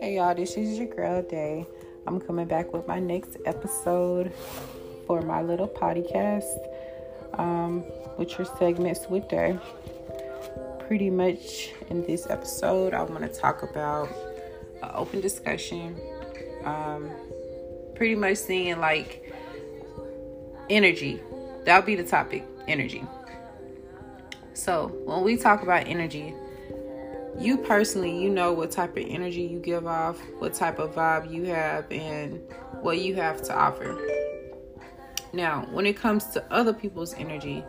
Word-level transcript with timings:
Hey 0.00 0.16
y'all, 0.16 0.34
this 0.34 0.56
is 0.56 0.78
your 0.78 0.88
girl 0.88 1.22
Day. 1.22 1.64
I'm 2.08 2.20
coming 2.20 2.48
back 2.48 2.72
with 2.72 2.88
my 2.88 2.98
next 2.98 3.36
episode 3.44 4.32
for 5.06 5.22
my 5.22 5.42
little 5.42 5.68
podcast, 5.68 6.58
um, 7.34 7.84
with 8.18 8.36
your 8.36 8.48
segments 8.58 9.06
with 9.08 9.28
Day. 9.28 9.56
Pretty 10.88 11.10
much 11.10 11.70
in 11.88 12.04
this 12.04 12.26
episode, 12.28 12.92
I 12.92 13.04
want 13.04 13.32
to 13.32 13.40
talk 13.40 13.62
about 13.62 14.08
an 14.82 14.90
open 14.92 15.20
discussion. 15.20 15.96
Um, 16.64 17.10
pretty 17.94 18.16
much 18.16 18.38
seeing 18.38 18.80
like 18.80 19.32
energy. 20.68 21.22
That'll 21.64 21.86
be 21.86 21.94
the 21.94 22.02
topic 22.02 22.42
energy. 22.66 23.04
So, 24.56 24.86
when 25.04 25.22
we 25.22 25.36
talk 25.36 25.62
about 25.62 25.86
energy, 25.86 26.34
you 27.38 27.58
personally, 27.58 28.18
you 28.18 28.30
know 28.30 28.54
what 28.54 28.70
type 28.70 28.96
of 28.96 29.04
energy 29.06 29.42
you 29.42 29.58
give 29.58 29.86
off, 29.86 30.18
what 30.38 30.54
type 30.54 30.78
of 30.78 30.94
vibe 30.94 31.30
you 31.30 31.44
have, 31.44 31.84
and 31.92 32.40
what 32.80 32.98
you 33.00 33.14
have 33.16 33.42
to 33.42 33.54
offer. 33.54 34.00
Now, 35.34 35.68
when 35.72 35.84
it 35.84 35.98
comes 35.98 36.24
to 36.28 36.42
other 36.50 36.72
people's 36.72 37.12
energy, 37.12 37.62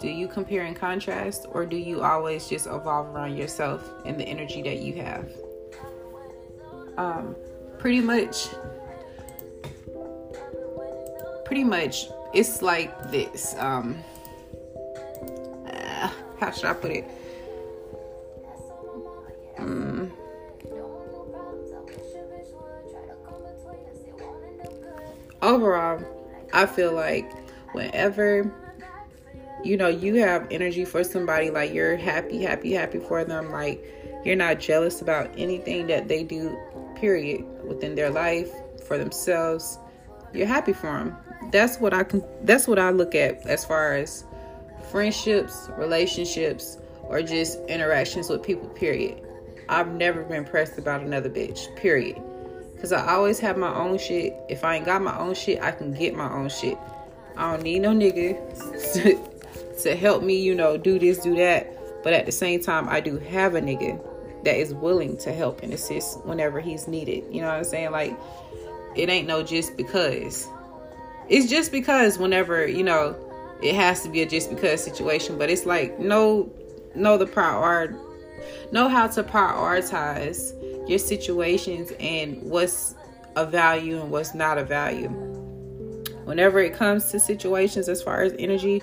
do 0.00 0.08
you 0.08 0.26
compare 0.26 0.62
and 0.62 0.74
contrast, 0.74 1.46
or 1.50 1.66
do 1.66 1.76
you 1.76 2.00
always 2.00 2.48
just 2.48 2.66
evolve 2.66 3.14
around 3.14 3.36
yourself 3.36 3.86
and 4.06 4.18
the 4.18 4.24
energy 4.24 4.62
that 4.62 4.78
you 4.78 4.94
have? 4.94 5.30
Um, 6.96 7.36
pretty 7.78 8.00
much, 8.00 8.48
pretty 11.44 11.64
much, 11.64 12.06
it's 12.32 12.62
like 12.62 13.10
this. 13.10 13.54
Um, 13.58 14.02
how 16.44 16.50
should 16.50 16.64
I 16.66 16.74
put 16.74 16.90
it? 16.90 17.04
Mm. 19.58 20.10
Overall, 25.40 26.04
I 26.52 26.66
feel 26.66 26.92
like 26.92 27.30
whenever 27.72 28.52
you 29.62 29.76
know 29.76 29.88
you 29.88 30.16
have 30.16 30.46
energy 30.50 30.84
for 30.84 31.02
somebody, 31.02 31.50
like 31.50 31.72
you're 31.72 31.96
happy, 31.96 32.42
happy, 32.42 32.72
happy 32.72 32.98
for 32.98 33.24
them, 33.24 33.50
like 33.50 33.82
you're 34.24 34.36
not 34.36 34.60
jealous 34.60 35.00
about 35.00 35.30
anything 35.38 35.86
that 35.86 36.08
they 36.08 36.24
do, 36.24 36.58
period, 36.94 37.44
within 37.64 37.94
their 37.94 38.10
life 38.10 38.50
for 38.86 38.98
themselves. 38.98 39.78
You're 40.34 40.46
happy 40.46 40.72
for 40.72 40.86
them. 40.86 41.16
That's 41.52 41.78
what 41.78 41.94
I 41.94 42.04
can. 42.04 42.22
That's 42.42 42.66
what 42.68 42.78
I 42.78 42.90
look 42.90 43.14
at 43.14 43.46
as 43.46 43.64
far 43.64 43.94
as 43.94 44.24
friendships, 44.90 45.68
relationships, 45.76 46.78
or 47.02 47.22
just 47.22 47.58
interactions 47.68 48.28
with 48.28 48.42
people. 48.42 48.68
Period. 48.70 49.20
I've 49.68 49.88
never 49.88 50.22
been 50.22 50.44
pressed 50.44 50.78
about 50.78 51.00
another 51.00 51.30
bitch, 51.30 51.74
period. 51.76 52.20
Because 52.74 52.92
I 52.92 53.14
always 53.14 53.38
have 53.40 53.56
my 53.56 53.74
own 53.74 53.98
shit. 53.98 54.34
If 54.48 54.64
I 54.64 54.76
ain't 54.76 54.84
got 54.84 55.02
my 55.02 55.16
own 55.18 55.34
shit, 55.34 55.62
I 55.62 55.70
can 55.70 55.92
get 55.94 56.14
my 56.14 56.30
own 56.30 56.48
shit. 56.48 56.76
I 57.36 57.52
don't 57.52 57.62
need 57.62 57.80
no 57.80 57.90
nigga 57.90 58.36
to, 58.94 59.80
to 59.82 59.96
help 59.96 60.22
me, 60.22 60.40
you 60.40 60.54
know, 60.54 60.76
do 60.76 60.98
this, 60.98 61.18
do 61.18 61.34
that. 61.36 62.02
But 62.02 62.12
at 62.12 62.26
the 62.26 62.32
same 62.32 62.60
time, 62.60 62.88
I 62.88 63.00
do 63.00 63.18
have 63.18 63.54
a 63.54 63.60
nigga 63.60 64.02
that 64.44 64.56
is 64.56 64.74
willing 64.74 65.16
to 65.18 65.32
help 65.32 65.62
and 65.62 65.72
assist 65.72 66.22
whenever 66.24 66.60
he's 66.60 66.86
needed. 66.86 67.24
You 67.30 67.40
know 67.40 67.48
what 67.48 67.56
I'm 67.56 67.64
saying? 67.64 67.90
Like, 67.90 68.14
it 68.94 69.08
ain't 69.08 69.26
no 69.26 69.42
just 69.42 69.76
because. 69.76 70.46
It's 71.28 71.48
just 71.48 71.72
because 71.72 72.18
whenever, 72.18 72.66
you 72.66 72.84
know, 72.84 73.16
it 73.62 73.74
has 73.74 74.02
to 74.02 74.08
be 74.08 74.22
a 74.22 74.26
just 74.26 74.50
because 74.50 74.82
situation. 74.82 75.38
But 75.38 75.50
it's 75.50 75.66
like, 75.66 75.98
know 75.98 76.50
know 76.94 77.16
the 77.18 77.26
priority 77.26 77.96
know 78.72 78.88
how 78.88 79.06
to 79.06 79.22
prioritize 79.22 80.52
your 80.88 80.98
situations 80.98 81.92
and 82.00 82.42
what's 82.42 82.94
a 83.36 83.46
value 83.46 84.00
and 84.00 84.10
what's 84.10 84.34
not 84.34 84.58
a 84.58 84.64
value. 84.64 85.08
Whenever 86.24 86.60
it 86.60 86.74
comes 86.74 87.10
to 87.10 87.20
situations 87.20 87.88
as 87.88 88.02
far 88.02 88.22
as 88.22 88.34
energy, 88.38 88.82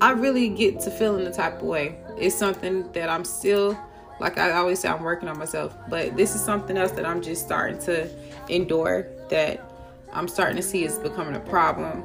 I 0.00 0.12
really 0.12 0.48
get 0.48 0.80
to 0.80 0.90
feeling 0.90 1.24
the 1.24 1.32
type 1.32 1.56
of 1.56 1.62
way. 1.62 1.98
It's 2.18 2.34
something 2.34 2.90
that 2.92 3.08
I'm 3.08 3.24
still, 3.24 3.78
like 4.20 4.38
I 4.38 4.52
always 4.52 4.78
say, 4.78 4.88
I'm 4.88 5.02
working 5.02 5.28
on 5.28 5.38
myself. 5.38 5.74
But 5.88 6.16
this 6.16 6.34
is 6.34 6.44
something 6.44 6.76
else 6.76 6.92
that 6.92 7.06
I'm 7.06 7.22
just 7.22 7.44
starting 7.44 7.78
to 7.80 8.08
endure 8.48 9.08
that 9.30 9.68
I'm 10.12 10.28
starting 10.28 10.56
to 10.56 10.62
see 10.62 10.84
is 10.84 10.98
becoming 10.98 11.34
a 11.34 11.40
problem. 11.40 12.04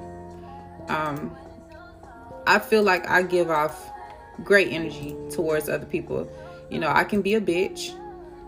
Um, 0.88 1.36
I 2.48 2.60
feel 2.60 2.84
like 2.84 3.08
I 3.10 3.24
give 3.24 3.50
off 3.50 3.92
great 4.44 4.70
energy 4.72 5.16
towards 5.30 5.68
other 5.70 5.86
people 5.86 6.30
you 6.70 6.80
know, 6.80 6.90
I 6.90 7.04
can 7.04 7.22
be 7.22 7.36
a 7.36 7.42
bitch 7.42 7.94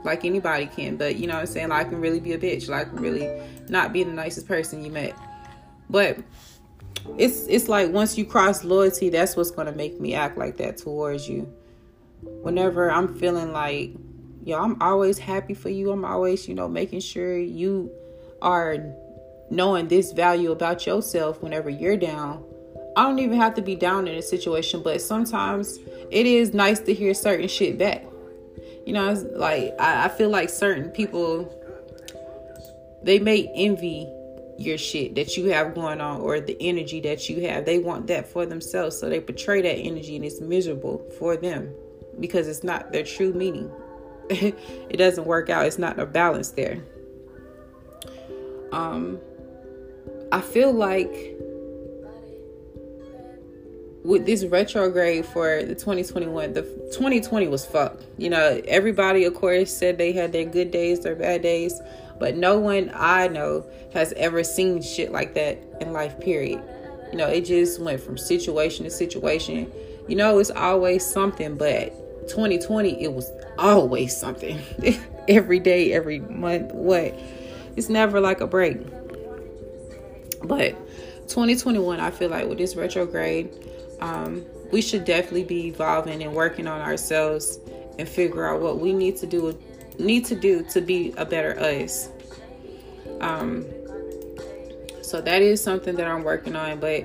like 0.04 0.26
anybody 0.26 0.66
can, 0.66 0.98
but 0.98 1.16
you 1.18 1.28
know 1.28 1.38
I'm 1.38 1.46
saying? 1.46 1.70
Like, 1.70 1.88
I 1.88 1.90
can 1.90 2.02
really 2.02 2.20
be 2.20 2.34
a 2.34 2.38
bitch. 2.38 2.70
Like, 2.70 2.88
really 2.92 3.30
not 3.68 3.94
be 3.94 4.04
the 4.04 4.12
nicest 4.12 4.48
person 4.48 4.84
you 4.84 4.92
met. 4.92 5.16
But 5.90 6.20
it's 7.18 7.46
it's 7.48 7.68
like 7.68 7.92
once 7.92 8.18
you 8.18 8.26
cross 8.26 8.64
loyalty, 8.64 9.10
that's 9.10 9.36
what's 9.36 9.52
gonna 9.52 9.72
make 9.72 10.00
me 10.00 10.14
act 10.14 10.38
like 10.38 10.58
that 10.58 10.78
towards 10.78 11.28
you. 11.28 11.54
Whenever 12.22 12.92
I'm 12.92 13.18
feeling 13.18 13.52
like, 13.52 13.92
yo, 14.44 14.62
I'm 14.62 14.82
always 14.82 15.18
happy 15.18 15.54
for 15.54 15.70
you. 15.70 15.92
I'm 15.92 16.06
always, 16.06 16.48
you 16.48 16.56
know, 16.56 16.68
making 16.68 17.00
sure 17.00 17.38
you 17.38 17.92
are 18.42 18.78
knowing 19.50 19.88
this 19.88 20.12
value 20.12 20.52
about 20.52 20.86
yourself 20.86 21.42
whenever 21.42 21.70
you're 21.70 21.98
down. 21.98 22.44
I 23.00 23.04
don't 23.04 23.20
even 23.20 23.40
have 23.40 23.54
to 23.54 23.62
be 23.62 23.78
down 23.78 24.10
in 24.10 24.18
a 24.18 24.22
situation, 24.22 24.84
but 24.84 25.02
sometimes 25.02 25.80
it 26.12 26.26
is 26.26 26.54
nice 26.54 26.82
to 26.82 26.94
hear 26.94 27.14
certain 27.14 27.48
shit 27.48 27.78
back. 27.78 28.04
You 28.86 28.92
know, 28.92 29.14
like 29.36 29.74
I, 29.80 30.04
I 30.04 30.10
feel 30.10 30.28
like 30.28 30.50
certain 30.50 30.90
people 30.90 31.56
they 33.02 33.18
may 33.18 33.50
envy 33.56 34.06
your 34.58 34.78
shit 34.78 35.16
that 35.16 35.38
you 35.38 35.46
have 35.46 35.76
going 35.76 36.02
on 36.02 36.20
or 36.20 36.42
the 36.42 36.58
energy 36.60 37.00
that 37.00 37.30
you 37.30 37.48
have. 37.48 37.64
They 37.64 37.80
want 37.80 38.08
that 38.08 38.28
for 38.28 38.46
themselves. 38.46 39.00
So 39.00 39.08
they 39.08 39.22
portray 39.22 39.62
that 39.62 39.76
energy 39.76 40.18
and 40.18 40.26
it's 40.26 40.42
miserable 40.42 41.10
for 41.18 41.38
them 41.38 41.74
because 42.20 42.50
it's 42.50 42.66
not 42.66 42.92
their 42.92 43.04
true 43.04 43.32
meaning. 43.32 43.72
it 44.30 44.98
doesn't 44.98 45.24
work 45.24 45.50
out. 45.50 45.66
It's 45.66 45.80
not 45.80 45.98
a 45.98 46.06
balance 46.06 46.50
there. 46.50 46.84
Um 48.74 49.20
I 50.34 50.42
feel 50.42 50.74
like 50.74 51.38
with 54.04 54.26
this 54.26 54.46
retrograde 54.46 55.26
for 55.26 55.64
the 55.64 55.76
2021 55.76 56.54
the 56.54 56.62
2020 56.62 57.48
was 57.48 57.66
fucked. 57.66 58.06
You 58.18 58.30
know 58.30 58.62
everybody 58.68 59.26
of 59.26 59.34
course 59.36 59.76
said 59.76 59.98
they 59.98 60.14
had 60.14 60.32
their 60.32 60.46
good 60.46 60.72
days 60.72 61.02
their 61.02 61.16
bad 61.16 61.42
days 61.42 61.80
but 62.18 62.36
no 62.36 62.60
one 62.60 62.92
i 62.94 63.28
know 63.28 63.66
has 63.94 64.14
ever 64.14 64.44
seen 64.44 64.82
shit 64.82 65.12
like 65.12 65.34
that 65.34 65.60
in 65.82 65.94
life 65.94 66.20
period. 66.20 66.62
You 67.12 67.18
know 67.18 67.28
it 67.28 67.42
just 67.42 67.80
went 67.82 68.02
from 68.02 68.18
situation 68.18 68.86
to 68.86 68.92
situation. 68.92 69.72
You 70.08 70.16
know 70.16 70.40
it's 70.40 70.52
always 70.52 71.06
something 71.06 71.56
but 71.56 72.28
2020 72.30 73.04
it 73.04 73.14
was 73.14 73.30
always 73.58 74.16
something. 74.16 74.60
Every 75.28 75.60
day 75.60 75.94
every 75.94 76.20
month 76.22 76.72
what? 76.72 77.14
It's 77.76 77.88
never 77.88 78.20
like 78.20 78.42
a 78.42 78.48
break. 78.48 78.78
But 80.44 80.76
2021 81.28 82.00
i 82.00 82.10
feel 82.10 82.30
like 82.30 82.48
with 82.48 82.58
this 82.58 82.76
retrograde 82.76 83.54
um, 84.02 84.46
we 84.72 84.82
should 84.82 85.06
definitely 85.06 85.44
be 85.44 85.68
evolving 85.68 86.24
and 86.24 86.34
working 86.34 86.68
on 86.68 86.82
ourselves 86.82 87.60
and 87.98 88.08
figure 88.08 88.48
out 88.48 88.62
what 88.62 88.80
we 88.80 88.94
need 88.94 89.18
to 89.18 89.28
do 89.28 89.58
need 89.98 90.26
to 90.26 90.36
do 90.36 90.64
to 90.64 90.80
be 90.80 91.14
a 91.18 91.26
better 91.26 91.60
us. 91.60 92.10
Um, 93.20 93.66
so 95.02 95.20
that 95.22 95.42
is 95.42 95.62
something 95.62 95.96
that 95.96 96.08
I'm 96.08 96.24
working 96.24 96.56
on. 96.56 96.80
But 96.80 97.02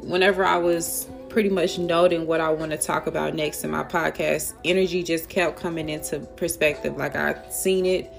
whenever 0.00 0.44
I 0.44 0.56
was 0.56 1.06
pretty 1.28 1.50
much 1.50 1.78
noting 1.78 2.26
what 2.26 2.40
I 2.40 2.48
want 2.50 2.72
to 2.72 2.78
talk 2.78 3.06
about 3.06 3.34
next 3.34 3.64
in 3.64 3.70
my 3.70 3.84
podcast, 3.84 4.54
energy 4.64 5.02
just 5.02 5.28
kept 5.28 5.60
coming 5.60 5.88
into 5.88 6.20
perspective. 6.20 6.96
Like 6.96 7.16
I 7.16 7.48
seen 7.50 7.84
it, 7.84 8.10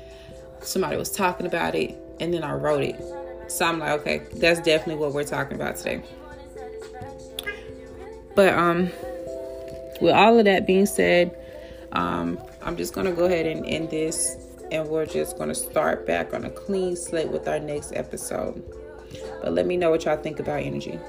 somebody 0.62 0.98
was 0.98 1.12
talking 1.12 1.46
about 1.48 1.74
it, 1.74 1.98
and 2.20 2.34
then 2.34 2.44
I 2.44 2.54
wrote 2.54 2.84
it. 2.84 3.02
So 3.48 3.66
I'm 3.66 3.80
like, 3.80 4.00
okay, 4.02 4.22
that's 4.36 4.62
definitely 4.62 4.96
what 4.96 5.14
we're 5.14 5.24
talking 5.24 5.56
about 5.56 5.76
today. 5.76 6.04
But 8.36 8.54
um, 8.54 8.92
with 10.00 10.14
all 10.14 10.40
of 10.40 10.46
that 10.46 10.66
being 10.66 10.86
said, 10.86 11.36
um, 11.92 12.40
I'm 12.62 12.78
just 12.78 12.94
gonna 12.94 13.12
go 13.12 13.26
ahead 13.26 13.46
and 13.46 13.66
end 13.66 13.90
this, 13.90 14.38
and 14.72 14.88
we're 14.88 15.06
just 15.06 15.38
gonna 15.38 15.56
start 15.56 16.06
back 16.08 16.34
on 16.34 16.46
a 16.46 16.50
clean 16.50 16.96
slate 16.96 17.30
with 17.30 17.48
our 17.48 17.60
next 17.60 17.94
episode. 17.96 18.64
But 19.42 19.54
let 19.54 19.66
me 19.66 19.78
know 19.78 19.90
what 19.90 20.06
y'all 20.06 20.18
think 20.18 20.40
about 20.40 20.62
energy. 20.62 21.00